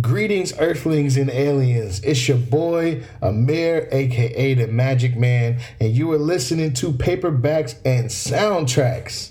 [0.00, 2.00] Greetings, Earthlings and aliens.
[2.00, 8.08] It's your boy, Amir, aka the Magic Man, and you are listening to Paperbacks and
[8.08, 9.30] Soundtracks.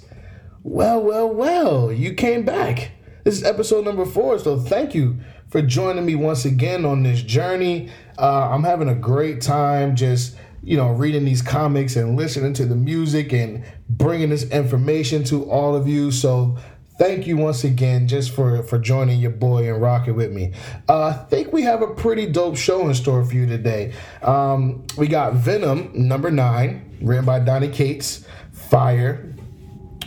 [0.63, 2.91] Well, well, well, you came back.
[3.25, 5.17] This is episode number four, so thank you
[5.49, 7.89] for joining me once again on this journey.
[8.17, 10.33] Uh, I'm having a great time just
[10.65, 15.43] you know, reading these comics and listening to the music and bringing this information to
[15.49, 16.09] all of you.
[16.09, 16.57] So
[16.97, 20.53] thank you once again just for for joining your boy and rocking with me.
[20.87, 23.93] Uh, i think we have a pretty dope show in store for you today.
[24.21, 29.29] Um, we got venom number nine written by donny cates fire.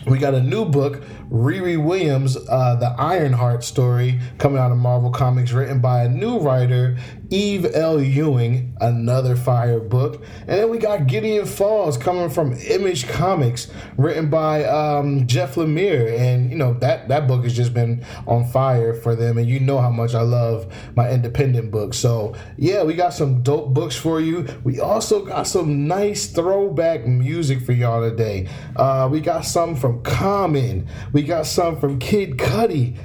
[0.07, 5.11] We got a new book, Riri Williams, uh, the Ironheart story, coming out of Marvel
[5.11, 6.97] Comics, written by a new writer,
[7.31, 8.01] Eve L.
[8.01, 10.23] Ewing, another fire book.
[10.41, 16.19] And then we got Gideon Falls coming from Image Comics, written by um, Jeff Lemire.
[16.19, 19.39] And, you know, that, that book has just been on fire for them.
[19.39, 21.99] And you know how much I love my independent books.
[21.99, 24.47] So, yeah, we got some dope books for you.
[24.63, 28.49] We also got some nice throwback music for y'all today.
[28.77, 32.99] Uh, we got some from Common, we got some from Kid Cudi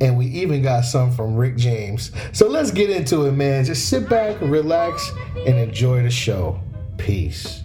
[0.00, 2.12] and we even got some from Rick James.
[2.32, 3.64] So let's get into it, man.
[3.64, 5.10] Just sit back, relax,
[5.46, 6.60] and enjoy the show.
[6.98, 7.62] Peace.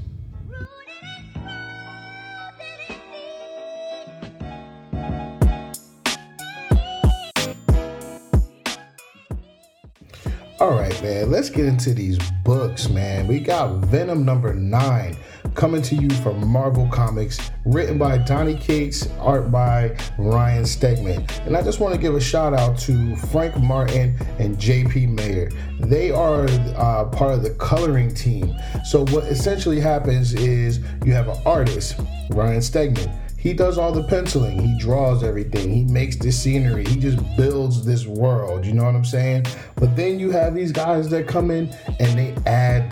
[10.60, 13.28] All right, man, let's get into these books, man.
[13.28, 15.18] We got Venom number nine
[15.56, 21.46] coming to you from Marvel Comics, written by Donny Cates, art by Ryan Stegman.
[21.46, 25.50] And I just want to give a shout out to Frank Martin and JP Mayer.
[25.80, 28.56] They are uh, part of the coloring team.
[28.86, 32.00] So, what essentially happens is you have an artist,
[32.30, 34.60] Ryan Stegman he does all the penciling.
[34.60, 35.74] He draws everything.
[35.74, 36.86] He makes the scenery.
[36.86, 38.68] He just builds this world.
[38.68, 39.48] You know what I'm saying?
[39.78, 42.91] But then you have these guys that come in and they add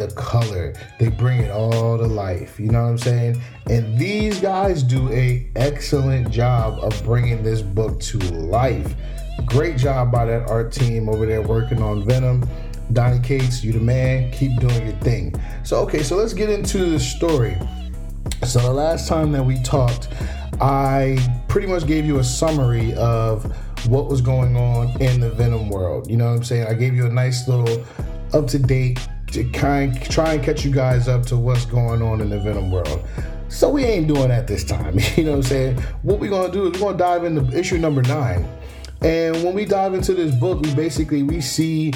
[2.40, 2.60] life.
[2.60, 3.42] You know what I'm saying?
[3.70, 8.96] And these guys do a excellent job of bringing this book to life.
[9.46, 12.48] Great job by that art team over there working on Venom.
[12.92, 14.32] Donny Cates, you the man.
[14.32, 15.34] Keep doing your thing.
[15.64, 17.58] So okay, so let's get into the story.
[18.46, 20.10] So the last time that we talked,
[20.62, 21.18] I
[21.48, 23.46] pretty much gave you a summary of
[23.88, 26.10] what was going on in the Venom world.
[26.10, 26.68] You know what I'm saying?
[26.68, 27.86] I gave you a nice little
[28.34, 29.00] up to date
[29.32, 32.72] to kind try and catch you guys up to what's going on in the Venom
[32.72, 33.06] world.
[33.48, 35.00] So we ain't doing that this time.
[35.16, 35.78] You know what I'm saying?
[36.04, 38.48] What we're gonna do is we're gonna dive into issue number nine.
[39.02, 41.94] And when we dive into this book, we basically we see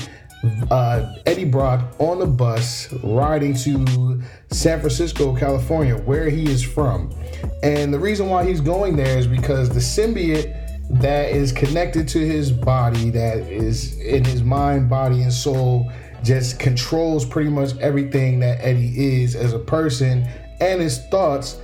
[0.71, 7.13] uh, Eddie Brock on the bus riding to San Francisco, California, where he is from.
[7.61, 10.59] And the reason why he's going there is because the symbiote
[11.01, 15.91] that is connected to his body, that is in his mind, body, and soul,
[16.23, 20.27] just controls pretty much everything that Eddie is as a person
[20.59, 21.57] and his thoughts.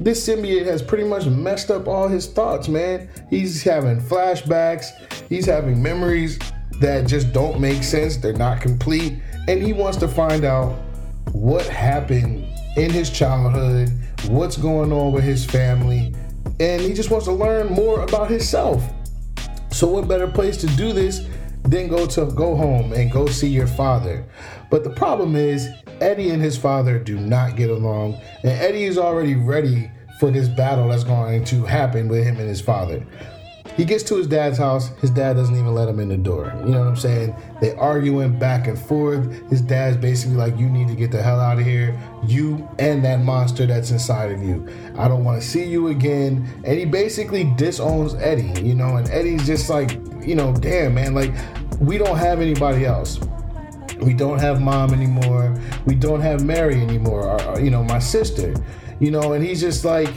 [0.00, 3.08] This symbiote has pretty much messed up all his thoughts, man.
[3.30, 4.88] He's having flashbacks,
[5.28, 6.38] he's having memories
[6.80, 9.14] that just don't make sense, they're not complete,
[9.48, 10.78] and he wants to find out
[11.32, 12.44] what happened
[12.76, 13.90] in his childhood,
[14.28, 16.14] what's going on with his family,
[16.58, 18.82] and he just wants to learn more about himself.
[19.70, 21.26] So, what better place to do this
[21.64, 24.24] than go to go home and go see your father?
[24.70, 25.68] But the problem is,
[26.00, 30.48] Eddie and his father do not get along, and Eddie is already ready for this
[30.48, 33.04] battle that's going to happen with him and his father.
[33.76, 34.88] He gets to his dad's house.
[35.00, 36.52] His dad doesn't even let him in the door.
[36.64, 37.34] You know what I'm saying?
[37.60, 39.48] They arguing back and forth.
[39.48, 41.98] His dad's basically like, "You need to get the hell out of here.
[42.26, 44.68] You and that monster that's inside of you.
[44.96, 48.60] I don't want to see you again." And he basically disowns Eddie.
[48.62, 51.32] You know, and Eddie's just like, you know, damn man, like
[51.80, 53.18] we don't have anybody else.
[54.00, 55.56] We don't have mom anymore.
[55.86, 57.40] We don't have Mary anymore.
[57.40, 58.54] Or, you know, my sister.
[59.00, 60.10] You know, and he's just like,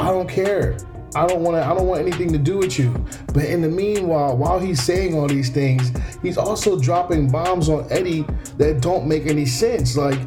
[0.00, 0.78] I don't care.
[1.14, 1.64] I don't want to.
[1.64, 2.92] I don't want anything to do with you.
[3.34, 5.92] But in the meanwhile, while he's saying all these things,
[6.22, 8.24] he's also dropping bombs on Eddie
[8.56, 9.96] that don't make any sense.
[9.96, 10.18] Like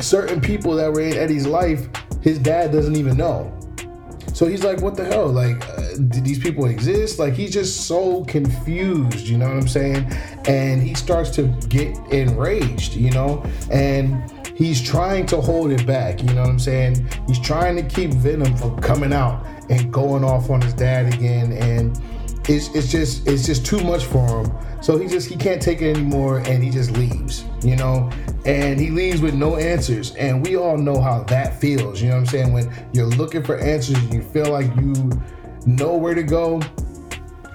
[0.00, 1.88] certain people that were in Eddie's life,
[2.20, 3.54] his dad doesn't even know.
[4.34, 5.28] So he's like, "What the hell?
[5.28, 9.26] Like, uh, did these people exist?" Like he's just so confused.
[9.26, 10.12] You know what I'm saying?
[10.46, 12.94] And he starts to get enraged.
[12.94, 16.22] You know, and he's trying to hold it back.
[16.22, 17.08] You know what I'm saying?
[17.26, 21.52] He's trying to keep Venom from coming out and going off on his dad again
[21.52, 22.00] and
[22.48, 24.52] it's, it's just it's just too much for him.
[24.80, 28.10] So he just he can't take it anymore and he just leaves you know?
[28.44, 32.14] And he leaves with no answers and we all know how that feels you know
[32.14, 32.52] what i'm saying?
[32.52, 35.10] When you're looking for answers and you feel like you
[35.66, 36.60] know where to go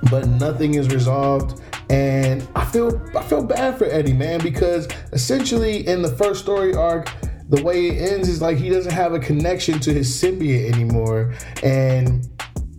[0.10, 1.62] but nothing is resolved.
[1.90, 6.74] And I feel I feel bad for Eddie, man, because essentially in the first story
[6.74, 7.10] arc,
[7.50, 11.34] the way it ends is like he doesn't have a connection to his symbiote anymore.
[11.62, 12.28] And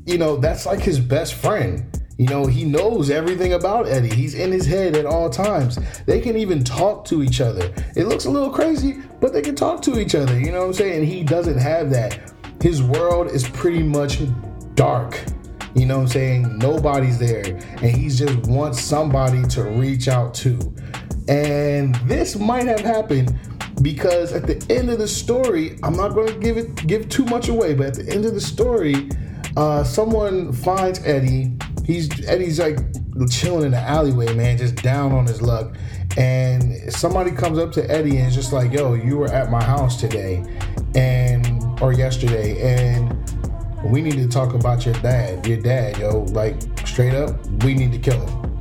[0.06, 1.86] you know, that's like his best friend.
[2.18, 4.14] You know, he knows everything about Eddie.
[4.14, 5.78] He's in his head at all times.
[6.06, 7.72] They can even talk to each other.
[7.96, 10.38] It looks a little crazy, but they can talk to each other.
[10.38, 10.98] You know what I'm saying?
[11.00, 12.32] And he doesn't have that.
[12.60, 14.20] His world is pretty much
[14.74, 15.24] dark.
[15.74, 16.58] You know what I'm saying?
[16.58, 17.44] Nobody's there.
[17.44, 20.72] And he just wants somebody to reach out to.
[21.26, 23.36] And this might have happened
[23.82, 27.24] because at the end of the story, I'm not going to give it give too
[27.26, 29.08] much away, but at the end of the story,
[29.56, 31.52] uh, someone finds Eddie
[31.84, 32.78] he's Eddie's like
[33.30, 35.76] chilling in the alleyway, man, just down on his luck.
[36.16, 39.62] And somebody comes up to Eddie and is just like, "Yo, you were at my
[39.62, 40.44] house today,
[40.94, 43.16] and or yesterday, and
[43.84, 45.46] we need to talk about your dad.
[45.46, 46.56] Your dad, yo, like
[46.86, 48.58] straight up, we need to kill him."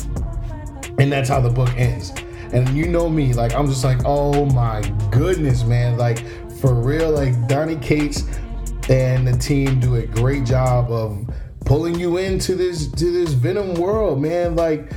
[1.00, 2.14] And that's how the book ends.
[2.54, 6.24] And you know me, like I'm just like, "Oh my goodness, man!" Like
[6.62, 8.24] for real, like Donny Cates
[8.90, 11.28] and the team do a great job of
[11.66, 14.56] pulling you into this to this Venom world, man.
[14.56, 14.92] Like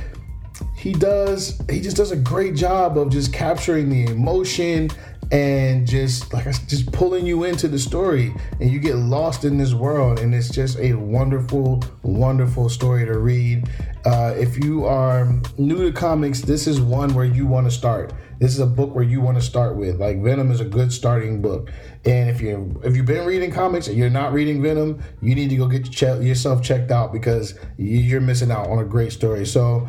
[0.75, 4.89] he does, he just does a great job of just capturing the emotion
[5.31, 9.57] and just like I, just pulling you into the story and you get lost in
[9.57, 13.69] this world and it's just a wonderful wonderful story to read.
[14.05, 15.27] Uh, if you are
[15.57, 18.13] new to comics this is one where you want to start.
[18.39, 19.99] This is a book where you want to start with.
[19.99, 21.71] Like venom is a good starting book.
[22.05, 25.49] And if you if you've been reading comics and you're not reading venom you need
[25.49, 29.45] to go get yourself checked out because you're missing out on a great story.
[29.45, 29.87] So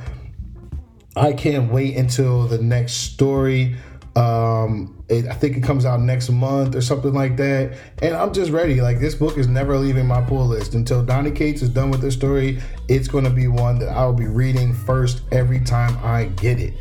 [1.17, 3.75] i can't wait until the next story
[4.19, 7.79] um, it, I think it comes out next month or something like that.
[8.03, 8.81] And I'm just ready.
[8.81, 12.01] Like this book is never leaving my pull list until Donny Cates is done with
[12.01, 12.61] this story.
[12.89, 16.75] It's going to be one that I'll be reading first every time I get it.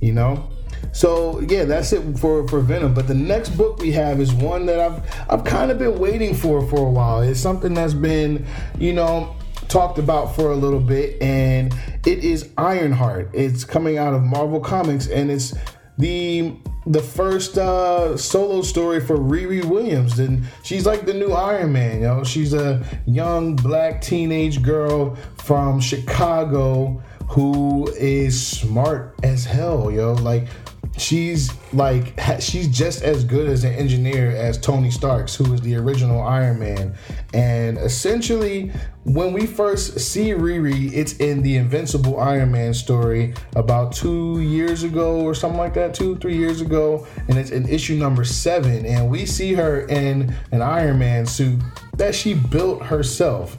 [0.00, 0.50] You know.
[0.90, 2.94] So yeah, that's it for for Venom.
[2.94, 6.34] But the next book we have is one that I've I've kind of been waiting
[6.34, 7.22] for for a while.
[7.22, 8.44] It's something that's been,
[8.76, 9.36] you know,
[9.68, 11.72] talked about for a little bit, and
[12.04, 13.30] it is Ironheart.
[13.32, 15.54] It's coming out of Marvel Comics, and it's
[15.96, 16.56] the
[16.86, 20.18] the first uh, solo story for Riri Williams.
[20.18, 22.24] And she's like the new Iron Man, you know.
[22.24, 30.14] She's a young black teenage girl from Chicago who is smart as hell, yo.
[30.14, 30.48] Like
[30.98, 35.76] she's like she's just as good as an engineer as Tony Starks, who is the
[35.76, 36.94] original Iron Man.
[37.34, 38.72] And essentially,
[39.04, 44.82] when we first see Riri, it's in the Invincible Iron Man story about two years
[44.82, 48.84] ago or something like that, two three years ago, and it's in issue number seven.
[48.86, 51.60] And we see her in an Iron Man suit
[51.96, 53.56] that she built herself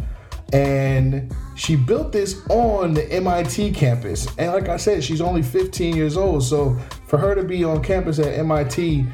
[0.53, 4.27] and she built this on the MIT campus.
[4.37, 6.43] And like I said, she's only 15 years old.
[6.43, 6.77] So
[7.13, 9.05] for her to be on campus at MIT,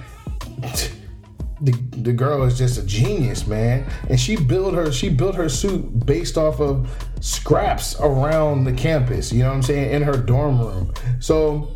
[1.60, 3.86] the, the girl is just a genius, man.
[4.08, 9.34] And she built her she built her suit based off of scraps around the campus,
[9.34, 10.94] you know what I'm saying, in her dorm room.
[11.20, 11.76] So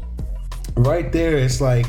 [0.75, 1.87] right there it's like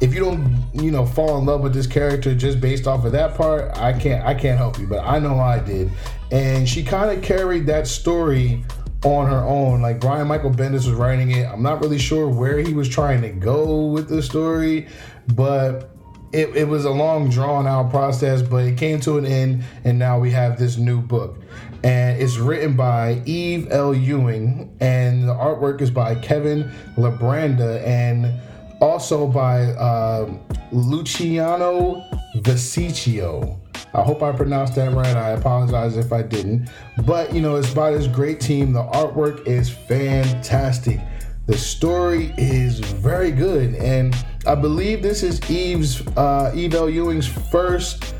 [0.00, 3.12] if you don't, you know, fall in love with this character just based off of
[3.12, 5.92] that part, I can't I can't help you, but I know I did.
[6.32, 8.64] And she kind of carried that story
[9.06, 9.80] on her own.
[9.82, 11.46] Like Brian Michael Bendis was writing it.
[11.46, 14.88] I'm not really sure where he was trying to go with the story,
[15.34, 15.90] but
[16.32, 19.98] it, it was a long drawn out process, but it came to an end, and
[19.98, 21.38] now we have this new book.
[21.84, 23.94] And it's written by Eve L.
[23.94, 28.40] Ewing, and the artwork is by Kevin Libranda, and
[28.80, 30.28] also by uh,
[30.72, 32.02] Luciano
[32.38, 33.60] Vesicchio.
[33.96, 35.16] I hope I pronounced that right.
[35.16, 36.68] I apologize if I didn't.
[37.06, 38.74] But you know, it's by this great team.
[38.74, 41.00] The artwork is fantastic.
[41.46, 44.14] The story is very good, and
[44.46, 46.90] I believe this is Eve's uh, Eve L.
[46.90, 48.14] Ewing's first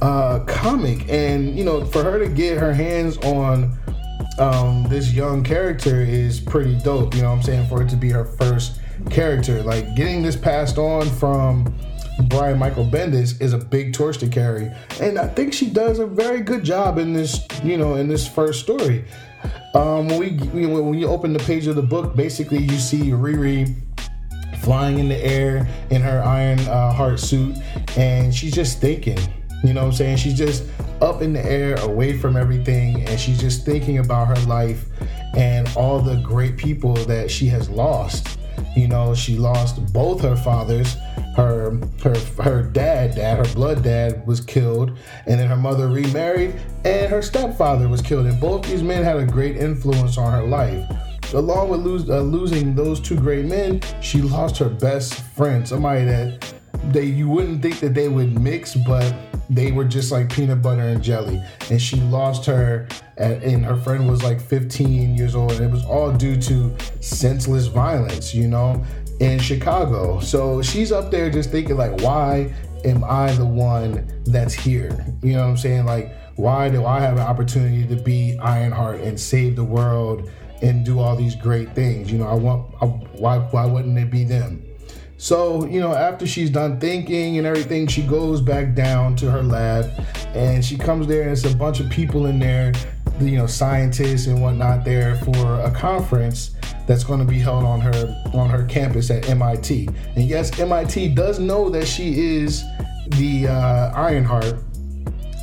[0.00, 1.06] uh, comic.
[1.10, 3.76] And you know, for her to get her hands on
[4.38, 7.14] um, this young character is pretty dope.
[7.14, 7.68] You know what I'm saying?
[7.68, 8.80] For it to be her first
[9.10, 9.62] character.
[9.62, 11.74] Like getting this passed on from
[12.24, 14.70] Brian Michael Bendis is a big torch to carry,
[15.00, 17.46] and I think she does a very good job in this.
[17.62, 19.04] You know, in this first story.
[19.74, 23.74] Um, when we when you open the page of the book, basically you see Riri
[24.60, 27.56] flying in the air in her iron uh, heart suit,
[27.96, 29.18] and she's just thinking.
[29.64, 30.16] You know what I'm saying?
[30.18, 30.64] She's just
[31.00, 34.86] up in the air, away from everything, and she's just thinking about her life
[35.34, 38.38] and all the great people that she has lost
[38.76, 40.96] you know, she lost both her fathers.
[41.36, 46.54] Her her her dad, dad, her blood dad was killed, and then her mother remarried,
[46.84, 48.26] and her stepfather was killed.
[48.26, 50.84] And both these men had a great influence on her life.
[51.34, 56.04] along with lose, uh, losing those two great men, she lost her best friend, somebody
[56.04, 56.54] that
[56.84, 59.14] they you wouldn't think that they would mix, but
[59.50, 61.42] they were just like peanut butter and jelly.
[61.70, 65.84] And she lost her, and her friend was like 15 years old, and it was
[65.84, 68.84] all due to senseless violence, you know,
[69.20, 70.20] in Chicago.
[70.20, 72.52] So she's up there just thinking like, why
[72.84, 75.06] am I the one that's here?
[75.22, 75.86] You know what I'm saying?
[75.86, 80.30] Like, why do I have an opportunity to be Ironheart and save the world
[80.62, 82.12] and do all these great things?
[82.12, 82.74] You know, I want.
[82.80, 83.38] I, why?
[83.38, 84.64] Why wouldn't it be them?
[85.20, 89.42] So, you know, after she's done thinking and everything, she goes back down to her
[89.42, 89.90] lab
[90.32, 92.72] and she comes there and it's a bunch of people in there,
[93.20, 96.52] you know, scientists and whatnot there for a conference
[96.86, 99.88] that's going to be held on her on her campus at MIT.
[100.16, 102.64] And yes, MIT does know that she is
[103.10, 104.56] the uh, Ironheart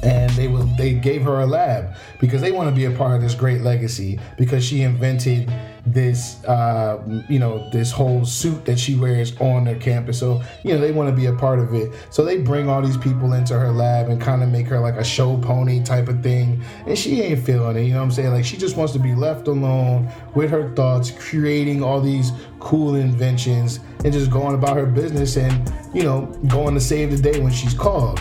[0.04, 3.16] and they will they gave her a lab because they want to be a part
[3.16, 5.52] of this great legacy because she invented
[5.86, 10.20] this uh, you know this whole suit that she wears on their campus.
[10.20, 11.92] So you know they want to be a part of it.
[12.10, 14.96] So they bring all these people into her lab and kind of make her like
[14.96, 16.64] a show pony type of thing.
[16.88, 18.32] And she ain't feeling it you know what i'm saying?
[18.32, 22.96] Like she just wants to be left alone with her thoughts creating all these cool
[22.96, 27.40] inventions and just going about her business and you know going to save the day
[27.40, 28.20] when she's called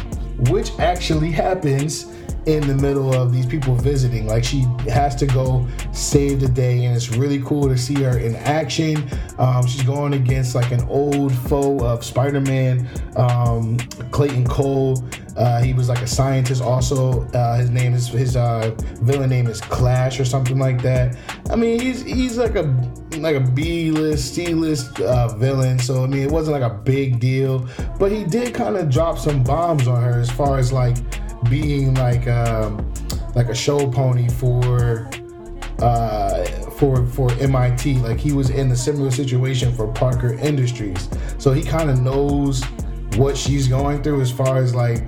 [0.51, 2.07] which actually happens
[2.47, 4.27] in the middle of these people visiting.
[4.27, 8.19] Like she has to go save the day, and it's really cool to see her
[8.19, 9.09] in action.
[9.39, 13.79] Um, she's going against like an old foe of Spider-Man, um,
[14.11, 15.03] Clayton Cole.
[15.37, 16.63] Uh, he was like a scientist.
[16.63, 21.17] Also, uh, his name is his uh, villain name is Clash or something like that.
[21.51, 22.65] I mean, he's he's like a
[23.25, 25.79] like a B list, C list uh, villain.
[25.79, 27.67] So I mean, it wasn't like a big deal,
[27.99, 30.97] but he did kind of drop some bombs on her as far as like
[31.49, 32.93] being like um,
[33.35, 35.09] like a show pony for
[35.79, 36.45] uh,
[36.79, 37.95] for for MIT.
[38.01, 42.63] Like he was in a similar situation for Parker Industries, so he kind of knows
[43.17, 45.03] what she's going through as far as like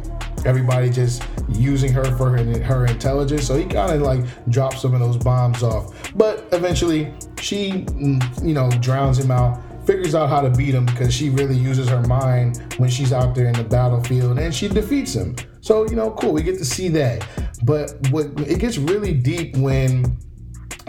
[0.46, 3.46] everybody just using her for her, her intelligence.
[3.46, 8.46] So he kind of like drops some of those bombs off, but eventually she mm,
[8.46, 11.88] you know drowns him out figures out how to beat him because she really uses
[11.88, 15.36] her mind when she's out there in the battlefield and she defeats him.
[15.60, 17.24] So, you know, cool, we get to see that.
[17.62, 20.18] But what it gets really deep when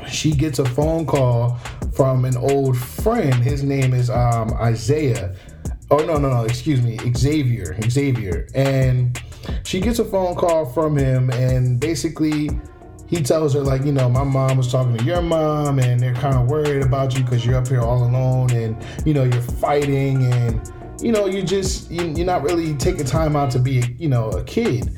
[0.08, 1.60] she gets a phone call
[1.94, 3.34] from an old friend.
[3.36, 5.36] His name is um, Isaiah.
[5.90, 7.78] Oh no, no, no, excuse me, Xavier.
[7.90, 8.48] Xavier.
[8.54, 9.20] And
[9.64, 12.50] she gets a phone call from him and basically
[13.08, 16.16] he tells her like you know my mom was talking to your mom and they're
[16.16, 19.42] kind of worried about you because you're up here all alone and you know you're
[19.42, 23.84] fighting and you know, you just you, you're not really taking time out to be,
[23.98, 24.90] you know, a kid.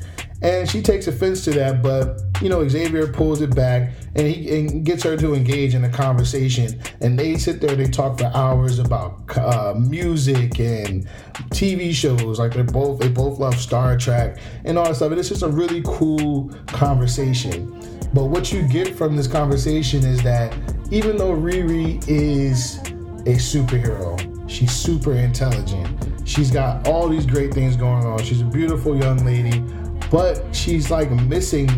[0.42, 4.58] And she takes offense to that, but you know, Xavier pulls it back and he
[4.58, 6.80] and gets her to engage in a conversation.
[7.00, 11.06] And they sit there, they talk for hours about uh, music and
[11.50, 12.38] TV shows.
[12.38, 15.10] Like they're both, they both love Star Trek and all that stuff.
[15.10, 17.68] And it's just a really cool conversation.
[18.14, 20.56] But what you get from this conversation is that
[20.90, 22.78] even though Riri is
[23.26, 24.18] a superhero,
[24.50, 26.28] She's super intelligent.
[26.28, 28.20] She's got all these great things going on.
[28.24, 29.62] She's a beautiful young lady,
[30.10, 31.68] but she's like missing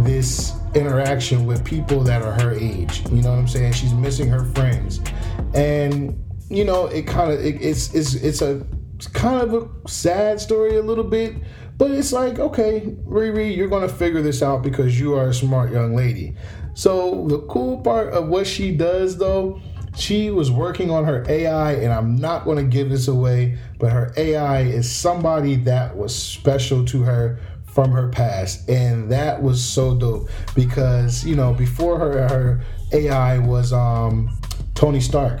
[0.00, 3.02] this interaction with people that are her age.
[3.10, 3.72] You know what I'm saying?
[3.72, 5.00] She's missing her friends.
[5.54, 8.66] And you know, it kind of it, it's it's it's a
[8.96, 11.34] it's kind of a sad story a little bit,
[11.78, 15.72] but it's like, okay, Riri, you're gonna figure this out because you are a smart
[15.72, 16.36] young lady.
[16.74, 19.60] So the cool part of what she does though
[19.96, 23.92] she was working on her AI, and I'm not going to give this away, but
[23.92, 27.38] her AI is somebody that was special to her
[27.74, 33.38] from her past, and that was so dope because you know before her her AI
[33.38, 34.30] was um,
[34.74, 35.40] Tony Stark,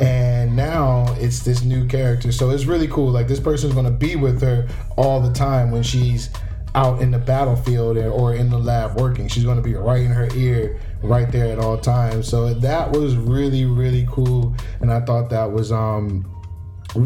[0.00, 2.30] and now it's this new character.
[2.30, 3.10] So it's really cool.
[3.10, 6.30] Like this person's to be with her all the time when she's
[6.76, 9.28] out in the battlefield or in the lab working.
[9.28, 12.28] She's to be right in her ear right there at all times.
[12.28, 16.30] So that was really really cool, and I thought that was um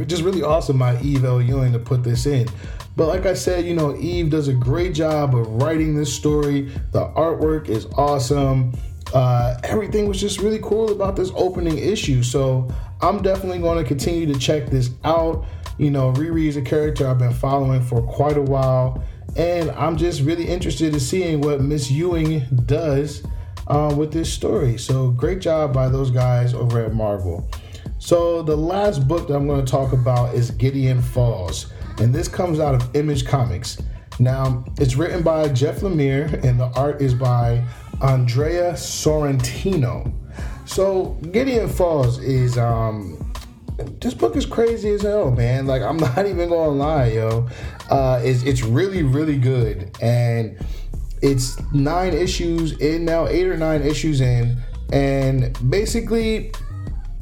[0.07, 1.41] just really awesome by Eve L.
[1.41, 2.47] Ewing to put this in.
[2.99, 6.63] But like I said, you know, Eve does a great job of writing this story.
[6.91, 8.73] The artwork is awesome.
[9.15, 12.25] Uh, everything was just really cool about this opening issue.
[12.25, 12.69] So
[13.01, 15.45] I'm definitely going to continue to check this out.
[15.79, 19.01] You know, Riri is a character I've been following for quite a while,
[19.37, 23.23] and I'm just really interested in seeing what Miss Ewing does
[23.69, 24.77] uh, with this story.
[24.77, 27.49] So great job by those guys over at Marvel.
[28.01, 31.67] So the last book that I'm going to talk about is Gideon Falls,
[32.01, 33.79] and this comes out of Image Comics.
[34.19, 37.65] Now it's written by Jeff Lemire, and the art is by
[38.03, 40.13] Andrea Sorrentino.
[40.67, 43.25] So Gideon Falls is um
[44.01, 45.67] this book is crazy as hell, man.
[45.67, 47.49] Like I'm not even gonna lie, yo.
[47.91, 50.57] Uh, it's it's really really good, and
[51.23, 54.59] it's nine issues in now, eight or nine issues in,
[54.93, 56.53] and basically,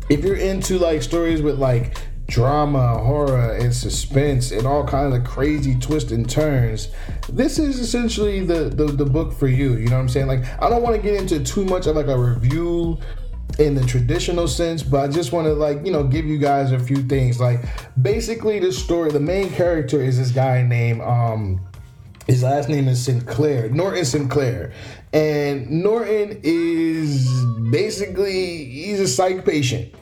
[0.09, 5.25] if you're into like stories with like drama, horror, and suspense, and all kinds of
[5.25, 6.89] crazy twists and turns,
[7.29, 9.75] this is essentially the, the the book for you.
[9.75, 10.27] You know what I'm saying?
[10.27, 12.99] Like I don't want to get into too much of like a review
[13.59, 16.73] in the traditional sense, but I just want to like you know give you guys
[16.73, 17.41] a few things.
[17.41, 17.61] Like
[18.01, 21.61] basically, the story, the main character is this guy named um
[22.27, 24.73] his last name is Sinclair, Norton Sinclair,
[25.13, 27.29] and Norton is
[27.71, 29.95] basically he's a psych patient.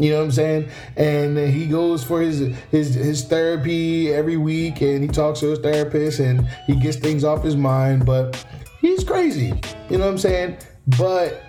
[0.00, 0.68] You know what I'm saying?
[0.96, 5.58] And he goes for his his his therapy every week, and he talks to his
[5.58, 8.06] therapist, and he gets things off his mind.
[8.06, 8.42] But
[8.80, 9.52] he's crazy.
[9.90, 10.56] You know what I'm saying?
[10.98, 11.42] But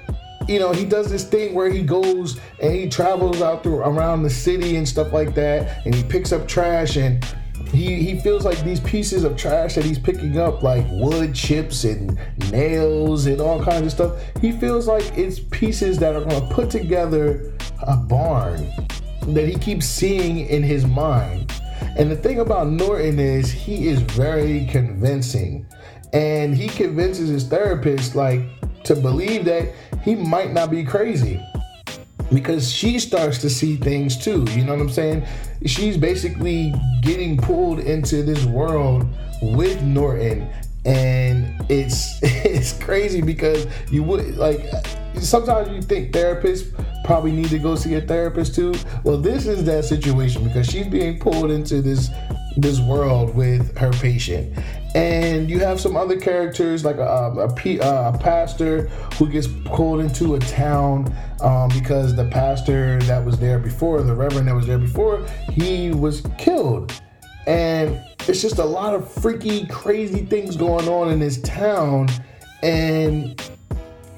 [0.48, 4.24] you know, he does this thing where he goes and he travels out through around
[4.24, 7.24] the city and stuff like that, and he picks up trash and
[7.72, 11.84] he he feels like these pieces of trash that he's picking up, like wood chips
[11.84, 12.18] and
[12.52, 14.22] nails and all kinds of stuff.
[14.42, 17.54] He feels like it's pieces that are going to put together
[17.88, 18.70] a barn
[19.28, 21.52] that he keeps seeing in his mind.
[21.98, 25.66] And the thing about Norton is he is very convincing,
[26.14, 28.42] and he convinces his therapist like
[28.84, 29.72] to believe that
[30.04, 31.40] he might not be crazy
[32.34, 34.46] because she starts to see things too.
[34.52, 35.26] You know what I'm saying?
[35.66, 39.08] She's basically getting pulled into this world
[39.42, 40.48] with Norton
[40.86, 44.62] and it's it's crazy because you would like
[45.20, 46.68] sometimes you think therapists
[47.04, 48.74] probably need to go see a therapist too.
[49.04, 52.10] Well, this is that situation because she's being pulled into this
[52.58, 54.58] this world with her patient.
[54.94, 60.36] And you have some other characters like a, a, a pastor who gets pulled into
[60.36, 64.78] a town um, because the pastor that was there before, the reverend that was there
[64.78, 66.94] before, he was killed.
[67.48, 72.10] And it's just a lot of freaky, crazy things going on in this town.
[72.62, 73.42] And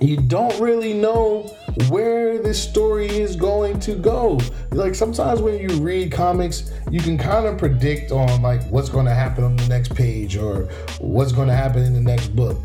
[0.01, 1.55] you don't really know
[1.89, 4.39] where this story is going to go.
[4.71, 9.05] Like sometimes when you read comics, you can kind of predict on like what's going
[9.05, 12.57] to happen on the next page or what's going to happen in the next book.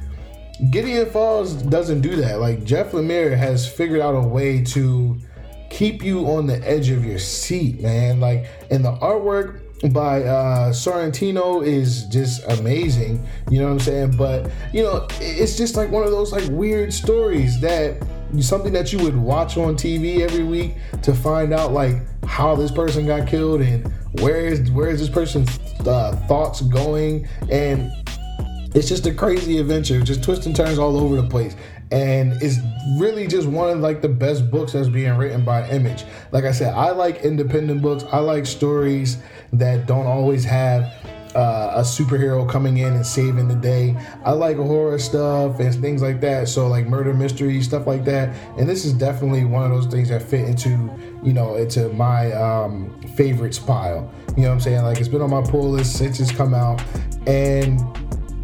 [0.71, 2.41] Gideon Falls doesn't do that.
[2.41, 5.17] Like Jeff Lemire has figured out a way to
[5.71, 8.21] keep you on the edge of your seat, man.
[8.21, 13.25] Like, and the artwork by uh Sorrentino is just amazing.
[13.49, 14.17] You know what I'm saying?
[14.17, 18.03] But you know, it's just like one of those like weird stories that
[18.41, 22.71] something that you would watch on TV every week to find out like how this
[22.71, 27.27] person got killed and where is where is this person's uh, thoughts going?
[27.51, 27.91] And
[28.75, 31.57] it's just a crazy adventure just twists and turns all over the place.
[31.91, 32.59] And it's
[32.99, 36.05] really just one of like the best books that's being written by image.
[36.33, 38.05] Like i said i like independent books.
[38.13, 39.19] I like stories
[39.55, 40.93] that don't always have
[41.35, 43.97] uh, a superhero coming in and saving the day.
[44.25, 46.49] I like horror stuff and things like that.
[46.49, 48.35] So like murder mystery stuff like that.
[48.59, 50.91] And this is definitely one of those things that fit into
[51.23, 54.11] you know into my um, favorites pile.
[54.37, 54.83] You know what I'm saying?
[54.83, 56.83] Like it's been on my pull list since it's come out,
[57.27, 57.81] and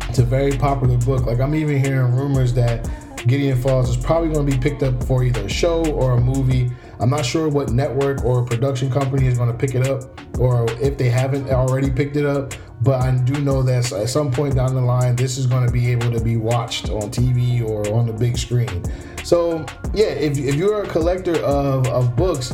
[0.08, 1.26] it's a very popular book.
[1.26, 2.88] Like I'm even hearing rumors that
[3.26, 6.20] Gideon Falls is probably going to be picked up for either a show or a
[6.20, 6.70] movie.
[7.00, 10.66] I'm not sure what network or production company is going to pick it up, or
[10.80, 12.54] if they haven't already picked it up.
[12.82, 15.72] But I do know that at some point down the line, this is going to
[15.72, 18.82] be able to be watched on TV or on the big screen.
[19.22, 22.52] So, yeah, if, if you're a collector of, of books,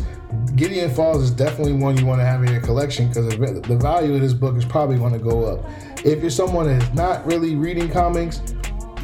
[0.54, 4.14] Gideon Falls is definitely one you want to have in your collection because the value
[4.14, 5.64] of this book is probably going to go up.
[6.04, 8.40] If you're someone that's not really reading comics,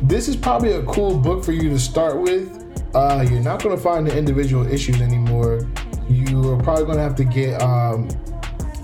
[0.02, 2.65] this is probably a cool book for you to start with.
[2.96, 5.68] Uh, you're not going to find the individual issues anymore.
[6.08, 8.08] You are probably going to have to get um,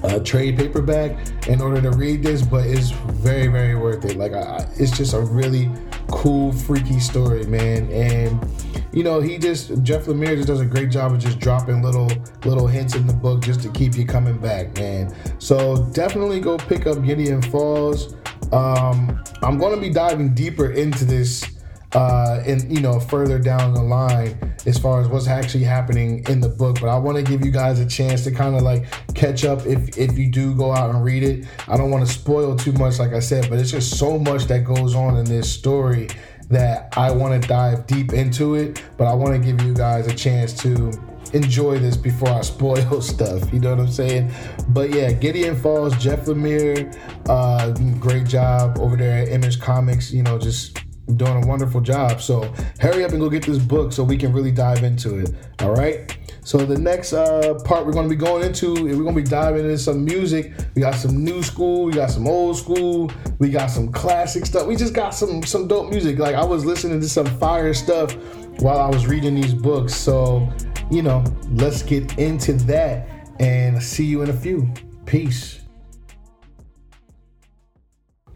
[0.05, 4.19] a trade paperback in order to read this, but it's very, very worth it.
[4.19, 5.71] Like, I, it's just a really
[6.09, 7.91] cool, freaky story, man.
[7.91, 8.47] And
[8.93, 12.11] you know, he just Jeff Lemire just does a great job of just dropping little
[12.45, 15.15] little hints in the book just to keep you coming back, man.
[15.39, 18.13] So definitely go pick up Gideon Falls.
[18.53, 21.62] Um, I'm going to be diving deeper into this
[21.95, 26.41] uh, and you know further down the line as far as what's actually happening in
[26.41, 28.85] the book but i want to give you guys a chance to kind of like
[29.15, 32.13] catch up if if you do go out and read it i don't want to
[32.13, 35.25] spoil too much like i said but it's just so much that goes on in
[35.25, 36.09] this story
[36.49, 40.07] that i want to dive deep into it but i want to give you guys
[40.07, 40.91] a chance to
[41.33, 43.53] enjoy this before I spoil stuff.
[43.53, 44.31] You know what I'm saying?
[44.69, 46.95] But yeah, Gideon Falls, Jeff Lemire,
[47.27, 50.13] uh, great job over there at Image Comics.
[50.13, 50.79] You know, just
[51.17, 52.21] doing a wonderful job.
[52.21, 55.33] So hurry up and go get this book so we can really dive into it.
[55.61, 56.17] All right.
[56.45, 59.29] So the next uh, part we're going to be going into, we're going to be
[59.29, 60.53] diving into some music.
[60.75, 64.67] We got some new school, we got some old school, we got some classic stuff.
[64.67, 66.19] We just got some some dope music.
[66.19, 68.15] Like I was listening to some fire stuff
[68.61, 69.95] while I was reading these books.
[69.95, 70.49] So
[70.91, 74.69] you know, let's get into that and see you in a few.
[75.07, 75.62] Peace.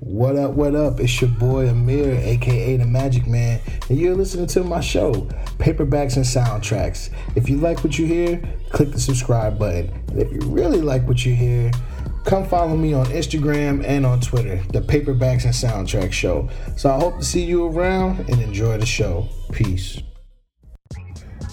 [0.07, 1.01] What up, what up?
[1.01, 5.13] It's your boy Amir, aka the Magic Man, and you're listening to my show,
[5.59, 7.11] Paperbacks and Soundtracks.
[7.35, 8.41] If you like what you hear,
[8.71, 9.91] click the subscribe button.
[10.11, 11.73] And if you really like what you hear,
[12.25, 16.49] come follow me on Instagram and on Twitter, the Paperbacks and Soundtracks Show.
[16.77, 19.29] So I hope to see you around and enjoy the show.
[19.51, 20.01] Peace.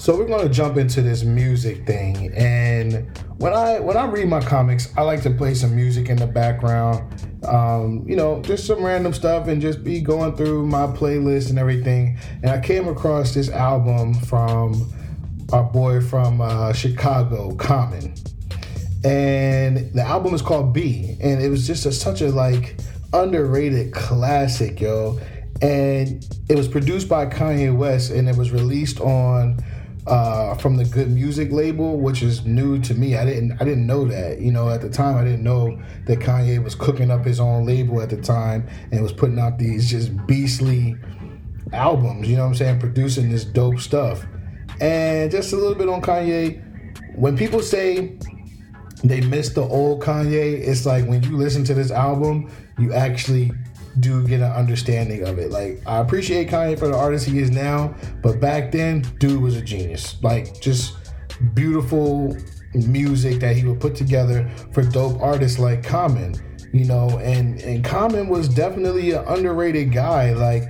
[0.03, 4.41] So we're gonna jump into this music thing, and when I when I read my
[4.41, 7.05] comics, I like to play some music in the background,
[7.45, 11.57] um, you know, just some random stuff, and just be going through my playlist and
[11.57, 12.17] everything.
[12.41, 14.93] And I came across this album from
[15.53, 18.13] our boy from uh, Chicago, Common,
[19.05, 22.75] and the album is called B, and it was just a, such a like
[23.13, 25.17] underrated classic, yo.
[25.61, 29.63] And it was produced by Kanye West, and it was released on
[30.07, 33.15] uh, from the Good Music label, which is new to me.
[33.15, 34.41] I didn't I didn't know that.
[34.41, 37.65] You know, at the time I didn't know that Kanye was cooking up his own
[37.65, 40.95] label at the time and was putting out these just beastly
[41.71, 44.25] albums, you know what I'm saying, producing this dope stuff.
[44.81, 46.61] And just a little bit on Kanye,
[47.15, 48.17] when people say
[49.03, 53.51] they miss the old Kanye, it's like when you listen to this album, you actually
[53.99, 55.51] do get an understanding of it.
[55.51, 59.55] Like I appreciate Kanye for the artist he is now, but back then, dude was
[59.55, 60.21] a genius.
[60.21, 60.95] Like just
[61.53, 62.35] beautiful
[62.73, 66.35] music that he would put together for dope artists like Common,
[66.73, 70.33] you know, and and Common was definitely an underrated guy.
[70.33, 70.63] Like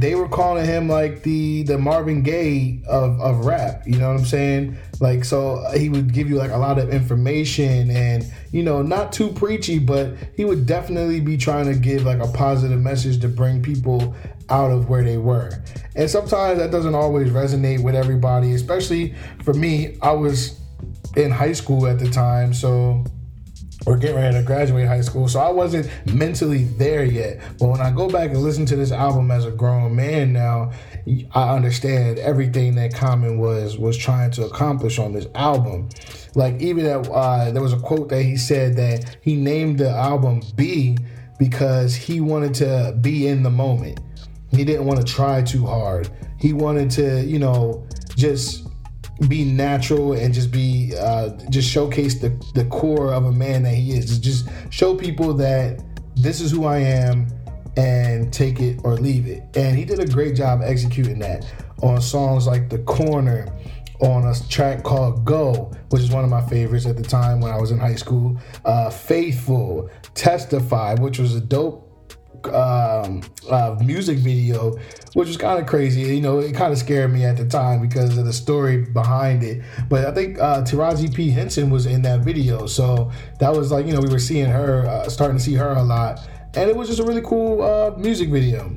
[0.00, 3.82] they were calling him like the the Marvin Gaye of, of rap.
[3.86, 4.76] You know what I'm saying?
[5.00, 8.82] Like so uh, he would give you like a lot of information and you know
[8.82, 13.20] not too preachy, but he would definitely be trying to give like a positive message
[13.20, 14.14] to bring people
[14.48, 15.50] out of where they were.
[15.94, 19.96] And sometimes that doesn't always resonate with everybody, especially for me.
[20.02, 20.60] I was
[21.16, 23.04] in high school at the time, so
[23.86, 25.28] or getting ready to graduate high school.
[25.28, 27.40] So I wasn't mentally there yet.
[27.58, 30.72] But when I go back and listen to this album as a grown man now,
[31.34, 35.88] I understand everything that Common was was trying to accomplish on this album.
[36.34, 39.90] Like even that, uh, there was a quote that he said that he named the
[39.90, 40.98] album B
[41.38, 44.00] because he wanted to be in the moment.
[44.50, 46.08] He didn't want to try too hard.
[46.40, 48.65] He wanted to, you know, just
[49.28, 53.74] be natural and just be uh, just showcase the the core of a man that
[53.74, 54.18] he is.
[54.18, 55.82] Just show people that
[56.16, 57.26] this is who I am
[57.76, 59.42] and take it or leave it.
[59.54, 61.46] And he did a great job executing that
[61.82, 63.48] on songs like The Corner,
[64.00, 67.52] on a track called Go, which is one of my favorites at the time when
[67.52, 68.38] I was in high school.
[68.64, 71.85] Uh, Faithful, Testify, which was a dope
[72.54, 74.72] um, uh, music video,
[75.14, 76.02] which was kind of crazy.
[76.02, 79.42] You know, it kind of scared me at the time because of the story behind
[79.42, 79.62] it.
[79.88, 83.86] But I think uh, Taraji P Henson was in that video, so that was like
[83.86, 86.20] you know we were seeing her, uh, starting to see her a lot,
[86.54, 88.74] and it was just a really cool uh, music video.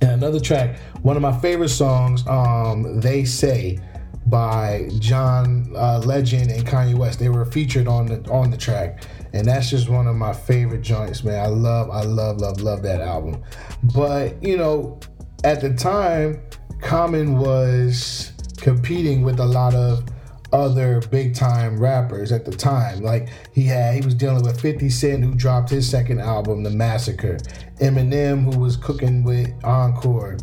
[0.00, 3.80] And another track, one of my favorite songs, um, "They Say."
[4.26, 7.18] by John uh, Legend and Kanye West.
[7.18, 9.04] They were featured on the on the track,
[9.34, 11.40] and that's just one of my favorite joints, man.
[11.40, 13.42] I love, I love, love, love that album.
[13.82, 15.00] But you know,
[15.42, 16.40] at the time,
[16.80, 20.04] Common was competing with a lot of
[20.52, 23.02] other big time rappers at the time.
[23.02, 26.70] Like he had, he was dealing with 50 Cent, who dropped his second album, The
[26.70, 27.38] Massacre.
[27.80, 30.38] Eminem, who was cooking with Encore.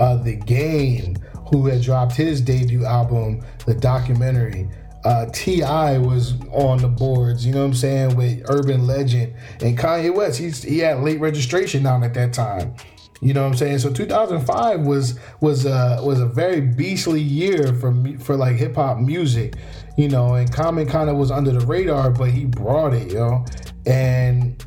[0.00, 1.14] Uh, the Game,
[1.52, 4.68] who had dropped his debut album, The Documentary
[5.04, 5.98] uh, T.I.
[5.98, 10.38] was on the boards, you know what I'm saying, with Urban Legend and Kanye West.
[10.38, 12.74] He's he had late registration down at that time.
[13.20, 13.78] You know what I'm saying?
[13.78, 18.98] So 2005 was was a was a very beastly year for for like hip hop
[18.98, 19.54] music,
[19.96, 20.34] you know.
[20.34, 23.44] And Common kind of was under the radar, but he brought it, you know.
[23.86, 24.64] And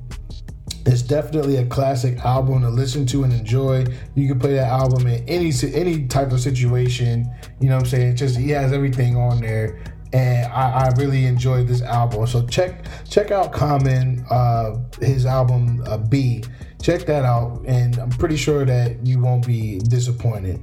[0.86, 3.86] it's definitely a classic album to listen to and enjoy.
[4.16, 7.30] You can play that album in any any type of situation.
[7.60, 8.08] You know what I'm saying?
[8.12, 9.82] It's just he has everything on there
[10.16, 12.26] and I, I, really enjoyed this album.
[12.26, 16.42] So check check out Common, uh, his album uh, B.
[16.82, 20.62] Check that out, and I'm pretty sure that you won't be disappointed.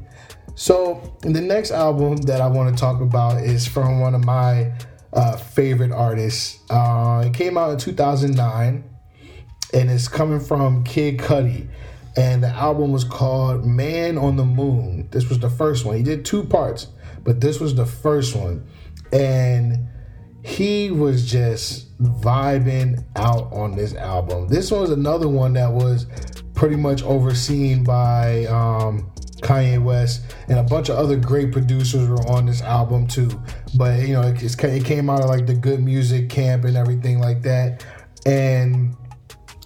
[0.54, 4.72] So the next album that I want to talk about is from one of my
[5.12, 6.58] uh, favorite artists.
[6.70, 8.84] Uh, it came out in 2009,
[9.74, 11.68] and it's coming from Kid Cudi.
[12.16, 15.08] and the album was called Man on the Moon.
[15.10, 15.96] This was the first one.
[15.96, 16.86] He did two parts,
[17.22, 18.66] but this was the first one.
[19.12, 19.88] And
[20.42, 24.48] he was just vibing out on this album.
[24.48, 26.06] This was another one that was
[26.54, 32.26] pretty much overseen by um, Kanye West and a bunch of other great producers were
[32.28, 33.30] on this album too.
[33.76, 37.20] But you know, it, it came out of like the good music camp and everything
[37.20, 37.84] like that,
[38.26, 38.96] and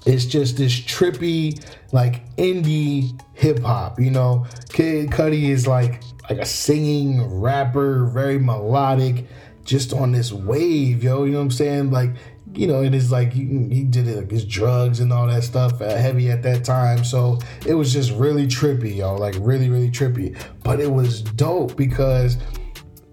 [0.07, 4.01] it's just this trippy like indie hip hop.
[4.01, 9.27] You know, Kid Cudi is like like a singing rapper, very melodic,
[9.65, 11.25] just on this wave, yo.
[11.25, 11.91] You know what I'm saying?
[11.91, 12.11] Like
[12.57, 15.43] you know, it is like he, he did it like his drugs and all that
[15.43, 17.05] stuff uh, heavy at that time.
[17.05, 20.37] So it was just really trippy, yo, like really, really trippy.
[20.63, 22.39] But it was dope because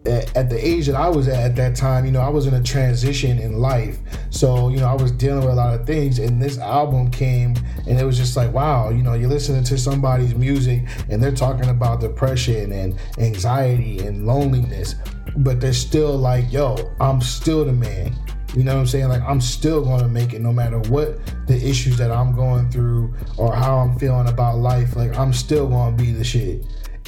[0.05, 2.53] at, the age that I was at at that time, you know, I was in
[2.53, 3.99] a transition in life.
[4.29, 6.19] So, you know, I was dealing with a lot of things.
[6.19, 7.55] And this album came
[7.87, 11.31] and it was just like, wow, you know, you're listening to somebody's music and they're
[11.31, 14.95] talking about depression and anxiety and loneliness.
[15.37, 18.15] But they're still like, yo, I'm still the man.
[18.55, 19.07] You know what I'm saying?
[19.07, 22.69] Like I'm still going to make it no matter what the issues that I'm going
[22.69, 24.95] through or how I'm feeling about life.
[24.95, 26.63] Like I'm still going to be the shit.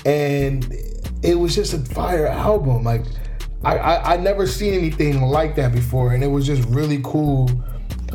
[0.06, 0.64] And
[1.26, 2.84] it was just a fire album.
[2.84, 3.06] Like
[3.64, 7.50] I, I, I never seen anything like that before, and it was just really cool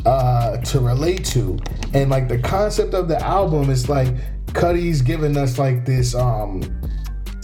[0.05, 1.59] uh, to relate to.
[1.93, 4.07] And like the concept of the album is like
[4.47, 6.61] Cudi's giving us like this um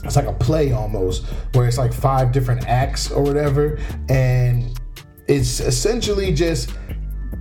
[0.03, 4.79] it's like a play almost where it's like five different acts or whatever and
[5.27, 6.69] it's essentially just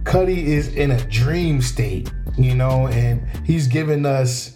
[0.05, 4.56] Cudi is in a dream state, you know, and he's giving us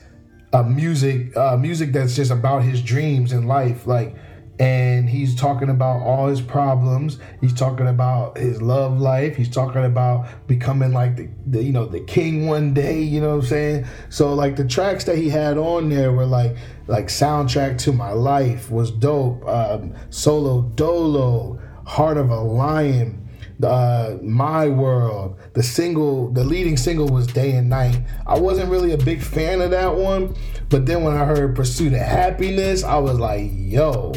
[0.52, 4.14] a music, uh, music that's just about his dreams in life, like.
[4.58, 7.18] And he's talking about all his problems.
[7.40, 9.34] He's talking about his love life.
[9.34, 13.00] He's talking about becoming like the, the, you know the king one day.
[13.00, 13.86] You know what I'm saying?
[14.10, 16.58] So like the tracks that he had on there were like
[16.88, 19.48] like soundtrack to my life was dope.
[19.48, 23.29] Um, Solo Dolo, Heart of a Lion,
[23.64, 25.38] uh, My World.
[25.54, 28.00] The single, the leading single was Day and Night.
[28.26, 30.34] I wasn't really a big fan of that one,
[30.68, 34.12] but then when I heard Pursuit of Happiness, I was like, yo,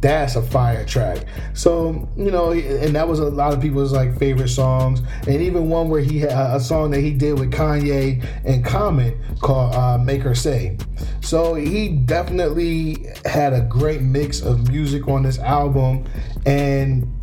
[0.00, 1.26] that's a fire track.
[1.52, 5.02] So, you know, and that was a lot of people's like favorite songs.
[5.26, 9.20] And even one where he had a song that he did with Kanye and Common
[9.40, 10.78] called uh, Make Her Say.
[11.20, 16.06] So he definitely had a great mix of music on this album.
[16.46, 17.19] And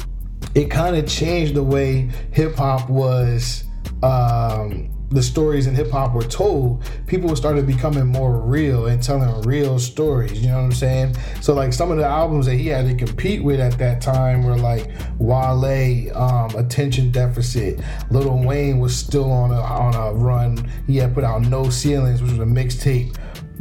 [0.57, 3.63] it kind of changed the way hip hop was.
[4.01, 9.41] Um, the stories in hip hop were told, people started becoming more real and telling
[9.43, 10.41] real stories.
[10.41, 11.15] You know what I'm saying?
[11.41, 14.43] So like some of the albums that he had to compete with at that time
[14.43, 14.89] were like
[15.19, 17.79] Wale, um, Attention Deficit.
[18.09, 20.69] Lil Wayne was still on a on a run.
[20.87, 23.15] He had put out No Ceilings, which was a mixtape.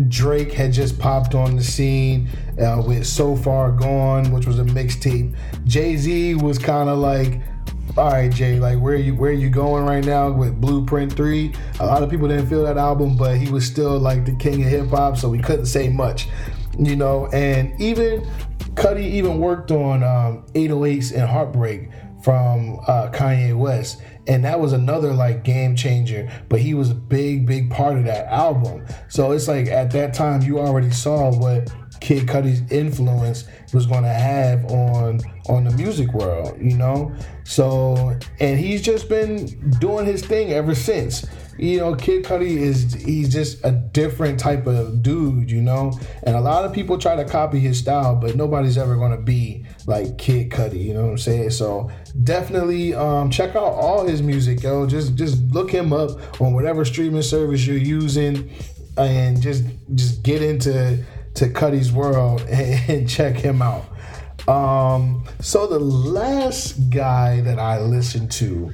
[0.08, 2.28] Drake had just popped on the scene
[2.60, 5.34] uh, with So Far Gone, which was a mixtape.
[5.64, 7.40] Jay Z was kind of like,
[7.96, 11.54] all right, Jay, like where you where you going right now with Blueprint Three?
[11.80, 14.62] A lot of people didn't feel that album, but he was still like the king
[14.64, 16.28] of hip hop, so we couldn't say much,
[16.78, 17.26] you know.
[17.28, 18.20] And even
[18.74, 21.88] Cudi even worked on um, 808s and Heartbreak
[22.22, 26.94] from uh, Kanye West and that was another like game changer but he was a
[26.94, 31.30] big big part of that album so it's like at that time you already saw
[31.36, 37.14] what Kid Cudi's influence was going to have on on the music world, you know.
[37.44, 39.46] So, and he's just been
[39.78, 41.26] doing his thing ever since
[41.58, 45.98] you know, Kid Cudi is he's just a different type of dude, you know.
[46.22, 49.64] And a lot of people try to copy his style, but nobody's ever gonna be
[49.86, 51.50] like Kid Cudi, you know what I'm saying?
[51.50, 51.90] So
[52.24, 54.86] definitely um, check out all his music, yo.
[54.86, 58.50] Just just look him up on whatever streaming service you're using,
[58.96, 59.64] and just
[59.94, 63.84] just get into to Cudi's world and, and check him out.
[64.48, 68.72] Um, so the last guy that I listened to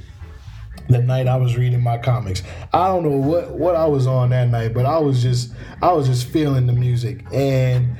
[0.92, 2.42] the night I was reading my comics.
[2.72, 5.92] I don't know what what I was on that night, but I was just I
[5.92, 7.24] was just feeling the music.
[7.32, 7.96] And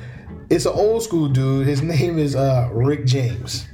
[0.49, 1.67] it's an old school dude.
[1.67, 3.67] His name is uh, Rick James.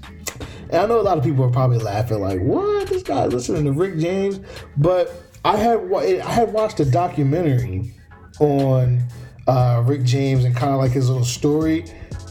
[0.71, 2.87] And I know a lot of people are probably laughing like, "What?
[2.87, 4.39] This guy listening to Rick James?"
[4.77, 5.11] But
[5.43, 7.93] I had I had watched a documentary
[8.39, 9.03] on
[9.47, 11.85] uh, Rick James and kind of like his little story,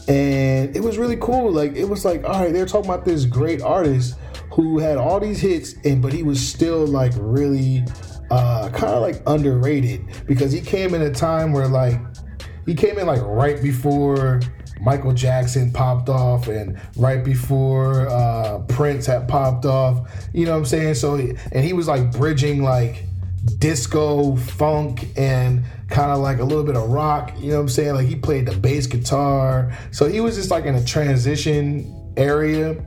[0.07, 1.51] and it was really cool.
[1.51, 4.15] Like it was like, all right, they're talking about this great artist
[4.51, 7.83] who had all these hits and but he was still like really
[8.31, 11.99] uh kind of like underrated because he came in a time where like
[12.65, 14.39] he came in like right before
[14.81, 20.09] Michael Jackson popped off and right before uh, Prince had popped off.
[20.33, 20.93] You know what I'm saying?
[20.95, 23.05] So and he was like bridging like
[23.57, 27.33] disco, funk, and kind of like a little bit of rock.
[27.39, 27.95] You know what I'm saying?
[27.95, 29.77] Like he played the bass guitar.
[29.91, 32.85] So he was just like in a transition area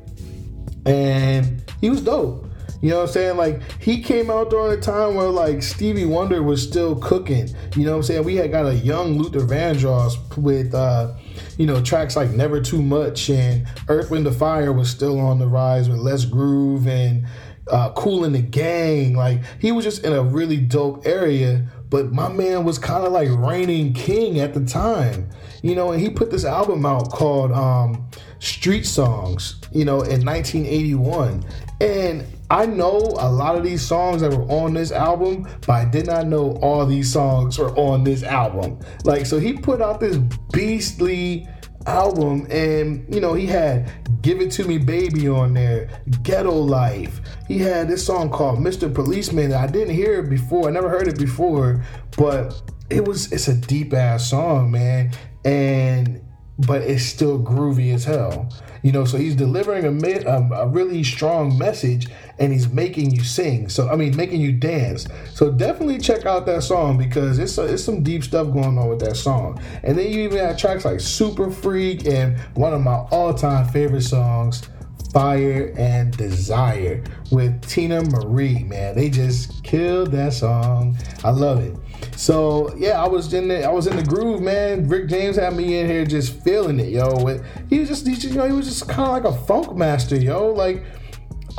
[0.86, 2.46] and he was dope.
[2.80, 3.36] You know what I'm saying?
[3.36, 7.48] Like he came out during a time where like Stevie Wonder was still cooking.
[7.76, 8.24] You know what I'm saying?
[8.24, 11.14] We had got a young Luther Vandross with uh,
[11.56, 15.38] you know, tracks like Never Too Much and Earth Wind the Fire was still on
[15.38, 17.26] the rise with Let's Groove and
[17.70, 19.14] uh, Kool and the Gang.
[19.14, 23.12] Like he was just in a really dope area, but my man was kind of
[23.12, 25.30] like reigning king at the time.
[25.62, 28.08] You know, and he put this album out called um,
[28.40, 31.44] Street Songs, you know, in 1981.
[31.80, 35.84] And I know a lot of these songs that were on this album, but I
[35.84, 38.78] did not know all these songs were on this album.
[39.04, 40.18] Like, so he put out this
[40.52, 41.48] beastly
[41.86, 43.90] album and you know he had
[44.22, 45.88] give it to me baby on there
[46.22, 50.70] ghetto life he had this song called mr policeman i didn't hear it before i
[50.70, 51.84] never heard it before
[52.16, 55.10] but it was it's a deep ass song man
[55.44, 56.22] and
[56.58, 58.48] but it's still groovy as hell.
[58.82, 63.22] You know, so he's delivering a, a, a, really strong message and he's making you
[63.22, 63.68] sing.
[63.68, 65.06] So, I mean, making you dance.
[65.34, 68.88] So, definitely check out that song because it's, a, it's some deep stuff going on
[68.88, 69.60] with that song.
[69.84, 73.68] And then you even have tracks like Super Freak and one of my all time
[73.68, 74.68] favorite songs,
[75.12, 78.94] Fire and Desire with Teena Marie, man.
[78.96, 80.96] They just killed that song.
[81.22, 81.76] I love it.
[82.16, 84.88] So yeah, I was in the I was in the groove, man.
[84.88, 87.26] Rick James had me in here just feeling it, yo.
[87.68, 89.76] He was just, he just you know, he was just kind of like a funk
[89.76, 90.52] master, yo.
[90.52, 90.84] Like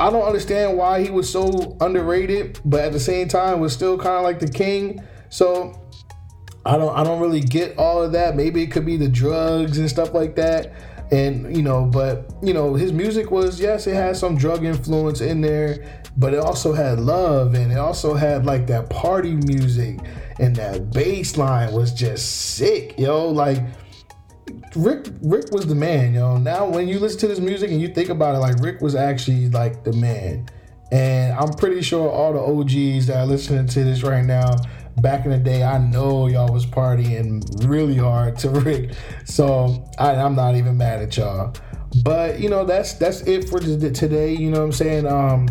[0.00, 3.96] I don't understand why he was so underrated, but at the same time was still
[3.96, 5.02] kind of like the king.
[5.28, 5.80] So
[6.66, 8.34] I don't I don't really get all of that.
[8.34, 10.72] Maybe it could be the drugs and stuff like that.
[11.14, 15.20] And you know, but you know, his music was yes, it had some drug influence
[15.20, 20.00] in there, but it also had love and it also had like that party music
[20.40, 23.28] and that bass line was just sick, yo.
[23.28, 23.58] Like
[24.74, 26.36] Rick Rick was the man, yo.
[26.36, 28.96] Now when you listen to this music and you think about it, like Rick was
[28.96, 30.48] actually like the man.
[30.90, 34.56] And I'm pretty sure all the OGs that are listening to this right now,
[35.00, 38.92] back in the day, I know y'all was partying really hard to Rick.
[39.24, 41.54] So I, am not even mad at y'all.
[42.02, 44.34] But you know, that's that's it for today.
[44.34, 45.06] You know what I'm saying?
[45.06, 45.48] Um,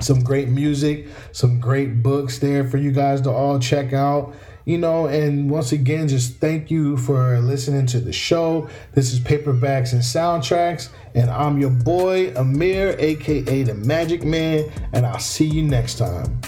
[0.00, 4.34] some great music, some great books there for you guys to all check out.
[4.64, 8.68] You know, and once again, just thank you for listening to the show.
[8.92, 15.04] This is Paperbacks and Soundtracks, and I'm your boy, Amir, aka the Magic Man, and
[15.04, 16.40] I'll see you next time.